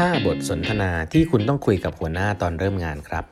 [0.00, 3.24] 5 บทสนทนาที่คุณต้องคุยกับหัวหน้าตอนเริ่มงานครับ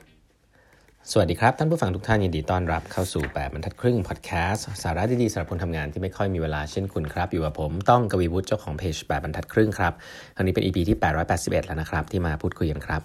[1.11, 9.93] สวัสดีครับ ท่านผู้ฟังทุกท่านยินดีต้อนรับเข้าสู่ 8บรรทัดครึ่งพอดแคสต์สาระดีๆสำหรับคนทำงานที่ไม่ค่อยมีเวลาเช่นคุณครับ อยู่กับผมต้องกวีวุฒิเจ้าของเพจ8บรรทัดครึ่งครับ
[10.35, 10.99] ครั้งนี้เป็น EP ที่
[11.33, 13.03] 881 แล้วนะครับ ที่มาพูดคุยกันครับ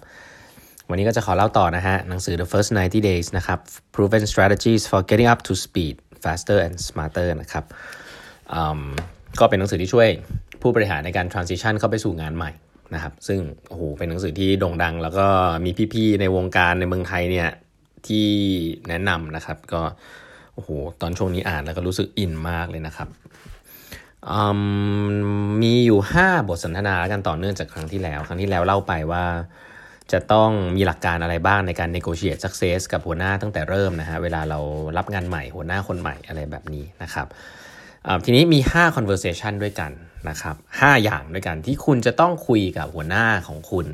[0.88, 3.58] วันนี้ก็จะขอเล่าต่อนะฮะหนังสือ The First 90 Days นะครับ
[3.94, 7.64] Proven Strategies for Getting Up to Speed Faster and Smarter นะครับ
[9.40, 10.08] ก็เป็นหนังสือที่ช่วย
[10.62, 12.52] ผู้บริหารในการ transition เข้าไปสู่งานใหม่
[12.94, 15.26] นะครับ ซึ่งโอ้โหเป็นหนังสือที่โด่งดัง แล้วก็
[15.64, 17.48] มีพี่ๆในวงการในเมืองไทยเนี่ย
[18.06, 18.26] ที่
[18.88, 19.82] แนะนำนะครับ ก็
[20.54, 20.68] โอ้โห
[21.00, 23.08] ตอนช่วงนี้อ่านแล้วก็รู้สึกอินมากเลยนะครับ
[25.62, 29.24] มีอยู่ 5 บทสนทนากันต่อเนื่องจากครั้งที่แล้ว ครั้งที่แล้วเล่าไปว่า
[30.12, 34.58] จะต้องมีหลักการอะไรบ้างในการ negotiate success กับหัวหน้าตั้งแต่เริ่มนะฮะเวลาเรา
[34.98, 37.26] รับงานใหม่หัวหน้าคนใหม่อะไรแบบนี้นะครับ
[38.24, 39.90] ทีนี้มี 5 conversation ด้วยกัน
[40.28, 43.86] นะครับ5อย่างด้วยกันที่คุณจะต้องคุยกับหัวหน้าของคุณ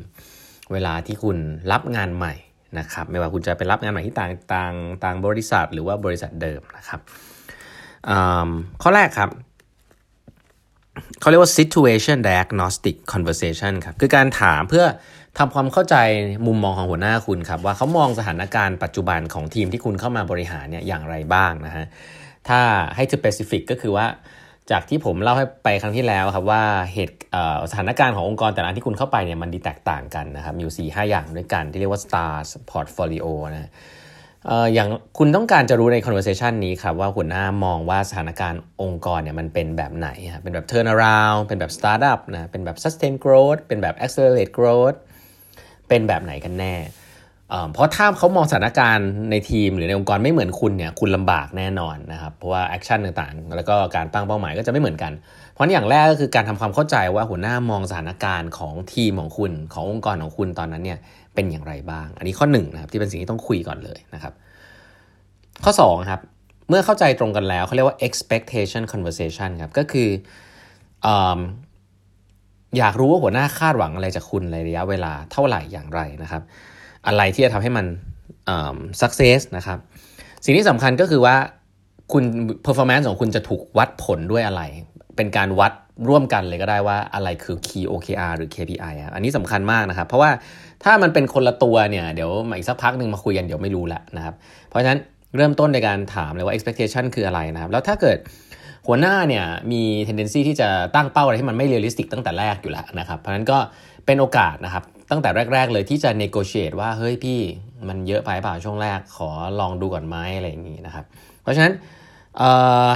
[0.72, 1.36] เวลาที่คุณ
[1.72, 2.34] รับงานใหม่
[2.78, 7.00] นะครับ ไม่ว่าคุณจะไปรับงานใหม่ที่ต่างต่างต่างบริษัท หรือว่าบริษัทเดิมนะครับ
[8.82, 9.30] ข้อแรกครับ
[11.20, 14.86] เขาเรียกว่า situation diagnostic conversation ครับคือการถามเพื่อ
[15.38, 15.96] ทำความเข้าใจ
[16.46, 21.86] มุมมองของหัวหน้าคุณครับ ว่าเขามองสถานการณ์ปัจจุบันของทีมที่คุณเข้ามาบริหารเนี่ยอย่างไรบ้างนะฮะ
[22.48, 22.60] ถ้า
[22.96, 24.06] ให้สเปซิฟิกก็คือว่า
[24.70, 27.16] จากที่ผมเล่าให้ไปครั้งที่แล้วครับว่าเหตุ
[27.70, 33.70] สถานการณ์ขององค์กรแต่ละที่คุณเข้าไปเนี่ยมันดีแตกต่างกันนะครับ มีอยู่4 5อย่างด้วยกันที่เรียกว่า stars portfolio นะ
[34.74, 34.88] อย่าง
[35.18, 40.08] คุณต้องการจะรู้ใน conversation นี้ครับว่าหัวหน้ามองว่าสถานการณ์องค์กรเนี่ยมันเป็นแบบไหน
[40.42, 44.98] เป็นแบบ turn around เป็นแบบ startup นะเป็นแบบ sustain growth เป็นแบบ accelerate growth
[45.88, 46.74] เป็นแบบไหนกันแน่
[47.72, 55.12] เพราะถ้าเขามองสถานการณ์ในทีมหรือในองค์กรไม่เหมือนคุณเนี่ยคุณลำบากแน่นอนนะครับเพราะว่า action ต่างๆ แล้วก็การตั้งเป้าหมายก็จะไม่เหมือนกัน
[55.52, 60.98] เพราะอย่างแรกก็คือการทำความเข้าใจว่าหัวหน้ามองสถานการณ์ของทีมของคุณขององค์กรของคุณตอนนั้นเนี่ย
[61.34, 64.32] เป็นอย่างไรบ้าง อันนี้ข้อ1นะครับที่เป็นสิ่งที่ต้องคุยก่อนเลยนะครับ
[65.64, 66.20] ข้อ2ครับ
[66.68, 70.08] เมื่อเข้าใจตรงกันแล้วเขาเรียกว่า expectation conversation ครับก็คือ
[72.78, 76.42] อยากรู้ว่าหัวหน้าคาดหวังอะไรจากคุณในระยะเวลาเท่าไหร่อย่างไรนะครับ
[77.06, 77.86] อะไรที่จะทำให้มัน
[79.00, 79.78] success นะครับ
[80.44, 81.36] สิ่งที่สำคัญก็คือว่า
[82.12, 82.24] คุณ
[82.66, 84.62] performance ของคุณจะถูกวัดผลด้วยอะไร
[85.16, 85.72] เป็นการวัด
[86.08, 90.30] ร่วมกันเลยก็ได้ว่าอะไรคือ key OKR หรือ KPI อันนี้สำคัญมากนะครับ เพราะว่า
[90.84, 94.34] ถ้ามันเป็นคนละตัวเนี่ย เดี๋ยวอีกสักพักหนึ่งมาคุยกันเดี๋ยวไม่รู้ละนะครับ
[94.68, 94.98] เพราะฉะนั้น
[95.36, 98.18] เริ่มต้นในการถามเลยว่า expectation คืออะไรนะครับ แล้วถ้าเกิด
[98.86, 103.58] หัวหน้าเนี่ยมี tendency ที่จะตั้งเป้าอะไรที่มันไม่ realistic ตั้งแต่แรกอยู่แล้วนะครับ เพราะฉะนั้นก็
[104.06, 107.40] เป็นโอกาสนะครับ ตั้งแต่แรก ๆ เลยที่จะ negotiate ว่าเฮ้ยพี่
[107.88, 109.30] มันเยอะไปเปล่าช่วงแรกขอ
[109.60, 111.04] ลองดูก่อนไหมอะไรอย่างนี้นะครับ
[111.42, 111.72] เพราะฉะนั้น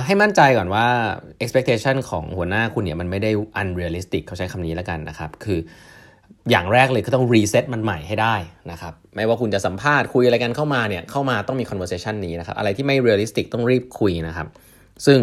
[0.05, 0.87] ให้มั่นใจก่อนว่า
[1.43, 5.59] expectation ของหัวหน้าคุณเนี่ยมันไม่ได้ unrealistic เขาใช้คำนี้แล้วกันนะครับ คือ
[6.51, 8.35] อย่างแรกเลยคือต้อง reset มันใหม่ให้ได้
[8.71, 14.49] นะครับ ไม่ว่าคุณจะสัมภาษณ์คุยอะไรกันเข้ามาเนี่ยเข้ามาต้องมี conversation นี้นะครับ อะไรที่ไม่ realistic ต้องรีบคุยนะครับ
[15.07, 15.21] ซึ่ง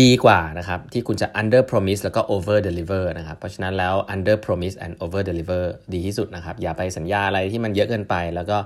[0.00, 5.62] ดีกว่านะครับที่คุณจะ under promise แล้วก็ over deliver นะครับเพราะฉะนั้นแล้ว under promise and over deliver
[5.94, 8.56] ดีที่สุดนะครับอย่าไปสัญญาอะไรที่มันเยอะเกินไป แล้วก็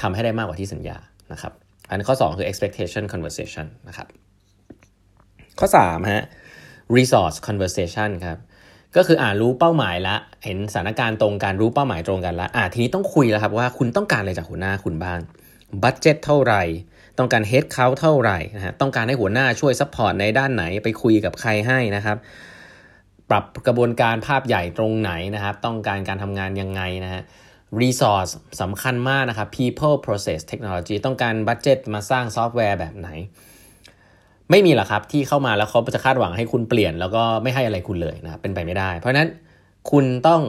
[0.00, 0.96] ทำให้ได้มากกว่าที่สัญญา
[1.32, 1.52] นะครับ
[1.88, 4.08] อันข้อ 2 คือ expectation conversation นะครับ
[5.58, 6.24] ข้อ3ฮะ
[6.96, 8.38] resource conversation ครับ
[8.96, 15.18] ก็คืออ่ารู้เป้าหมายละ เห็นสถานการณ์ตรงกันรู้เป้าหมายตรงกันละอ่าทีนี้ต้องคุยแล้วครับว่าคุณต้องการอะไรจากหัวหน้าคุณบ้าง
[15.82, 16.62] budget เท่าไหร่
[17.20, 22.16] ต้องการ headcount เท่าไหร่นะฮะต้องการให้หัวหน้าช่วย support ในด้านไหนไปคุยกับใครให้นะครับ
[23.30, 27.22] ปรับกระบวนการภาพใหญ่ตรงไหนนะครับ ต้องการการทำงานยังไงนะฮะ
[27.80, 33.08] resource สำคัญมากนะครับ people process technology ต้องการ budget มาสร้างซอฟต์แวร์แบบไหน
[34.50, 39.28] ไม่มีหรอกครับที่เข้ามาแล้วเขาจะคาดหวังให้คุณเปลี่ยน แล้วก็ไม่ให้อะไรคุณเลยนะเป็นไปไม่ได้ เพราะนั้น
[39.90, 40.42] คุณต้อง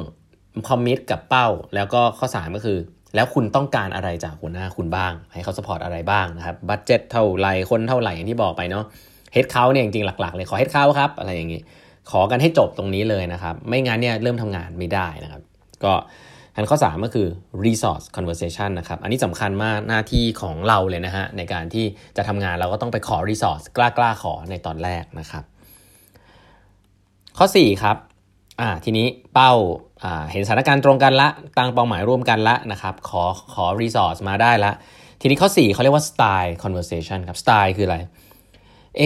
[0.70, 2.78] commit กับเป้า แล้วก็ข้อ 3 ก็คือ
[3.16, 8.86] แล้วคุณต้องการอะไรจากหัวหน้าคุณบ้าง ให้เขา support อะไรบ้างนะครับ budget เท่าไรคนเท่าไหร่อย่างที่บอกไปเนาะ
[9.34, 11.62] headcount เนี่ยจริงๆหลักๆเลยขอ headcount ครับอะไรอย่างงี้
[12.12, 15.42] ขอกันให้จบตรงนี้เลยนะครับ ไม่งั้นเนี่ยเริ่มทำงานไม่ได้นะครับ
[15.84, 15.94] ก็
[16.56, 17.28] อันข้อ 3 ก็คือ
[17.66, 21.86] resource conversation นะครับ อันนี้สำคัญมากหน้าที่ของเราเลยนะฮะ ในการที่
[22.18, 25.44] จะทำงานเราก็ต้องไปขอ resource กล้าๆ ขอในตอนแรกนะครับ
[27.38, 27.98] ข้อ 4 ครับ
[28.62, 29.54] อ่าทีนี้เป้า
[30.04, 33.24] อ่าเห็นสถานการณ์ตรงกันละตั้งเป้าหมายร่วมกันละนะครับขอ
[33.54, 34.72] ขอ resource มาได้ละ
[35.22, 37.98] ทีนี้ข้อ 4เขาเรียกว่า style conversation ครับ style คืออะไร
[38.98, 39.02] เอ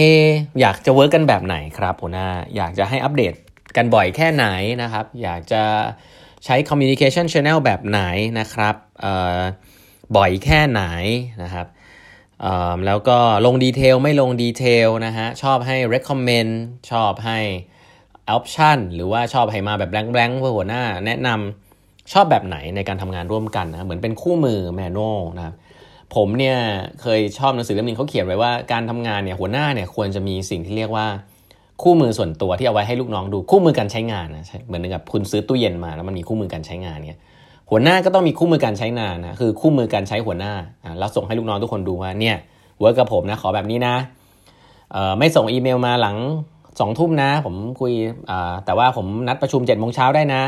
[0.60, 3.34] อยากจะ work กันแบบไหนครับหัวหน้าอยากจะให้อัปเดต
[3.76, 4.46] กันบ่อยแค่ไหน
[4.82, 5.62] นะครับ อยากจะ
[6.44, 8.02] ใช้ communication channel แบบไหน
[8.38, 8.74] นะครับ
[10.16, 10.82] บ่อยแค่ไหน
[11.42, 11.66] นะครับ
[12.86, 16.52] แล้วก็ลง detail ไม่ลง detail นะฮะชอบให้ recommend
[16.90, 17.38] ชอบให้
[18.30, 21.28] option หรือว่าชอบให้มาแบบแบงค์เพื่อหัวหน้า แนะน
[22.12, 25.54] ชอบแบบไหนในการทำงานร่วมกันนะเหมือนเป็นคู่มือ manual นะครับ
[26.14, 26.58] ผมเนี่ย
[27.02, 31.06] เคยชอบหนังสือเล่มนึงเขาเขียนไว้ว่าการทำงานเนี่ยหัวหน้าเนี่ยควรจะมีสิ่งที่เรียกว่า
[31.82, 37.20] คู่มือส่วนตัวที่เอาไว้ให้ลูกน้องดูคู่มือการใช้งานนะเหมือนกับคุณซื้อตู้เย็นมาแล้วมันมีคู่มือการใช้งานเนี่ย
[37.70, 40.52] หัวหน้าก็ต้องมีคู่มือการใช้งานนะคือคู่มือการใช้หัวหน้า
[40.98, 42.36] แล้วส่งให้ลูกน้องทุกคนดูว่าเนี่ย
[42.80, 43.94] work กับผมนะขอแบบนี้นะ
[45.18, 46.16] ไม่ส่งอีเมลมาหลัง
[46.80, 47.92] สองทุ่มนะ ผมคุย
[48.64, 50.42] แต่ว่าผมนัดประชุม7จ็ดโมงเช้าได้นะ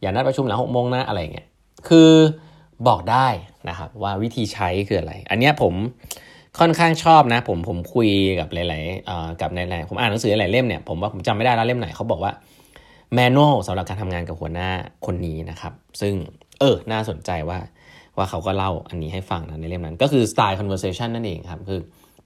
[0.00, 1.46] อย่านัดประชุมหลังหกโมงนะอะไรเงี้ย
[1.88, 2.10] คือ
[2.88, 3.26] บอกได้
[3.68, 5.74] นะครับว่าวิธีใช้คืออะไร อันนี้ผม
[6.58, 8.08] ค่อนข้างชอบนะ ผมผมคุย
[8.38, 12.32] กับหลายๆกับหลายๆผมอ่านหนังสือหลายเล่มเนี่ยผมว่าผมจำไม่ได้แล้วเล่มไหนเขาบอกว่า
[13.14, 14.70] manual สำหรับการทำงานกับหัวหน้า
[15.06, 16.14] คนนี้นะครับ ซึ่ง
[16.60, 17.58] เออน่าสนใจว่า
[18.16, 21.80] ว่าเขาก็เล่าอันนี้ให้ฟังนะในเล่มนั้น ก็คือสไตล์ conversation นั่นเองครับ คือ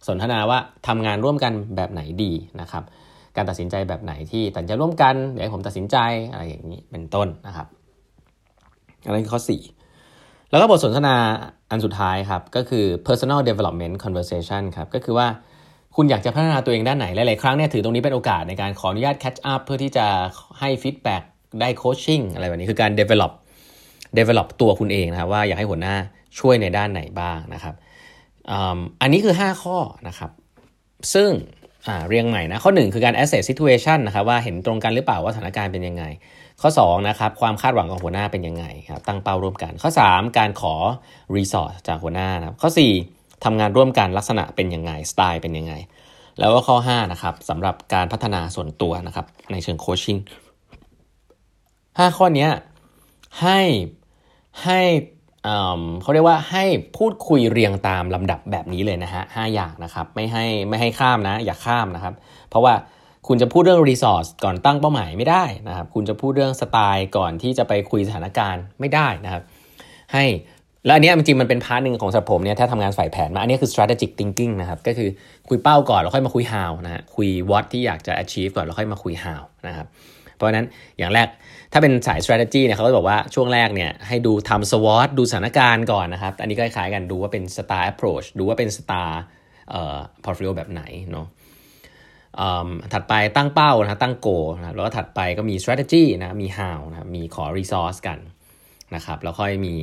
[0.08, 0.58] สนทนาว่า
[0.88, 2.84] ทำงานร่วมกันแบบไหนดีนะครับ
[3.36, 5.96] การตัดสินใจแบบไหนที่ตัดใจร่วมกันเดี๋ยวให้ผมตัดสินใจ
[6.30, 7.66] อะไรอย่างนี้เป็นต้นนะครับ
[9.04, 9.40] อันนี้ข้อ
[9.94, 11.16] 4 แล้วก็บทสนทนา
[11.70, 15.28] อันสุดท้ายครับก็คือ personal development conversation ครับก็คือว่า
[15.96, 20.06] คุณอยากจะพัฒนาตัวเองด้านไหนหลายๆครั้งเนี่ยถือตรงนี้เป็นโอกาสในการขออนุญาต catch up เพื่อที่จะ
[20.60, 21.22] ให้ฟีดแบ็ก
[21.60, 23.32] ได้โคชชิ่งอะไรแบบนี้คือการ develop
[24.18, 25.96] develop ตัวคุณเองนะครับว่าอยากให้หัวหน้า
[26.38, 27.74] ช่วยในด้านไหนบ้างนะครับ
[29.00, 29.76] อันนี้คือ 5 ข้อ
[30.08, 30.30] นะครับ
[31.14, 36.04] ซึ่ง่าเรียงใหม่นะข้อ 1 คือการ assess situation นะครับว่าเห็นตรงกันหรือเปล่าว่าสถานการณ์เป็นยังไง
[36.60, 40.74] ข้อ2นะครับความคาดหวังของหัวหน้าเป็นยังไงครับตั้งเป้าร่วมกัน ข้อ 3 การขอ
[41.36, 42.70] resource จากหัวหน้านะครับข้อ
[43.08, 45.74] 4ทำงานร่วมกันลักษณะเป็นยังไงสไตล์เป็นยังไง
[46.38, 50.18] แล้วก็ข้อ5นะครับสำหรับการพัฒนาส่วนตัวนะครับในเชิง coaching
[51.58, 52.48] 5ข้อนี้
[53.42, 53.60] ให้
[54.64, 54.80] ให้
[56.02, 56.64] เขาเรียกว่าให้
[56.96, 62.14] พูดคุยเรียงตามลำดับแบบนี้เลยนะฮะห้าอย่างนะครับไม่ให้ไม่ให้ข้ามนะ อย่าข้ามนะครับ
[62.50, 62.74] เพราะว่า
[63.28, 69.42] คุณจะพูดเรื่อง resource ก่อนตั้งเป้าหมายไม่ได้นะครับ คุณจะพูดเรื่องสไตล์ก่อนที่จะไปคุยสถานการณ์ไม่ได้นะครับ
[70.12, 70.24] ให้
[70.86, 75.08] แล้วอันนี้จริงๆมันเป็น part หนึ่งของสำหรับผมเนี่ยถ้าทำงานฝ่ายแผนมาอันนี้คือ strategic thinking นะครับ ก็คือ
[75.48, 79.86] คุยเป้าก่อนแล้วค่อยมาคุย how นะฮะคุย what ที่อยากจะ achieve ก่อนแล้วค่อยมาคุย how นะครับ
[80.36, 80.66] เพราะนั้น
[80.98, 81.28] อย่างแรก
[81.72, 89.10] ถ้าเป็นสาย strategy เนี่ยเขาก็บอกว่าช่วงแรกเนี่ยให้ดูทำ SWOT ดูสถานการณ์ก่อนนะครับ อันนี้ก็คล้ายกันดูว่าเป็น star approach ดูว่าเป็น star
[89.70, 91.26] เอ่อ portfolio แบบไหนเนาะ
[92.92, 98.18] ถัดไปตั้งเป้านะตั้งโกนะแล้วก็ถัดไปก็มี strategy นะมี how นะมีขอ resource กัน
[98.94, 99.74] นะครับแล้วค่อยมี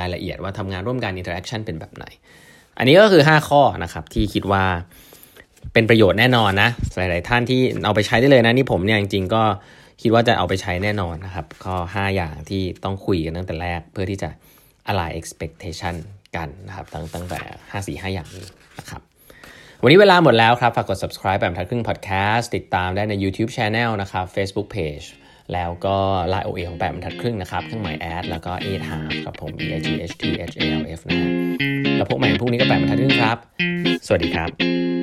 [0.00, 2.04] รายละเอียดว่าทำงานร่วมกัน interaction เป็นแบบไหน
[2.78, 4.64] อันนี้ก็คือ 5 ข้อนะครับที่คิดว่า
[5.72, 9.42] เป็นประโยชน์แน่นอนนะหลาย ๆ ท่านที่เอาไปใช้ได้เลยนะนี่ผมเนี่ยจริง ๆ ก็
[10.02, 14.30] คิดว่าจะเอาไปใช้แน่นอนนะครับก็5อย่างที่ต้องคุยกันตั้งแต่แรก เพื่อที่จะ
[14.90, 15.94] align expectation
[16.36, 17.40] กันนะครับ ตั้งตั้งแต่
[17.70, 18.46] 5 4 5 อย่างนี้
[18.78, 19.00] นะครับ
[19.82, 25.06] วันนี้เวลาหมดแล้วครับ ฝากกด subscribe แบบทัดครึ่ง podcast ติดตามได้ใน YouTube Channel นะครับ Facebook Page
[25.52, 25.96] แล้วก็
[26.32, 30.24] Line OA ของแบบบรรทัดครึ่งนะครับ เครื่องหมายแอดแล้วก็8 half ครับผม e i g h t
[30.54, 31.30] h a l f นะฮะ
[31.96, 33.38] แล้วพบใหม่พรุ่งนี้ก็แบบบรรทัดครึ่งครับ
[34.06, 34.97] สวัสดีครับ